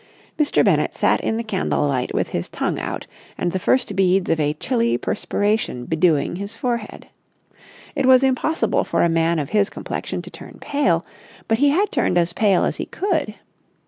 Mr. 0.39 0.65
Bennett 0.65 0.95
sat 0.95 1.21
in 1.21 1.37
the 1.37 1.43
candlelight 1.43 2.11
with 2.11 2.29
his 2.29 2.49
tongue 2.49 2.79
out 2.79 3.05
and 3.37 3.51
the 3.51 3.59
first 3.59 3.95
beads 3.95 4.31
of 4.31 4.39
a 4.39 4.53
chilly 4.55 4.97
perspiration 4.97 5.85
bedewing 5.85 6.37
his 6.37 6.55
forehead. 6.55 7.09
It 7.93 8.07
was 8.07 8.23
impossible 8.23 8.83
for 8.83 9.03
a 9.03 9.09
man 9.09 9.37
of 9.37 9.49
his 9.49 9.69
complexion 9.69 10.23
to 10.23 10.31
turn 10.31 10.57
pale, 10.59 11.05
but 11.47 11.59
he 11.59 11.69
had 11.69 11.91
turned 11.91 12.17
as 12.17 12.33
pale 12.33 12.65
as 12.65 12.77
he 12.77 12.85
could. 12.87 13.35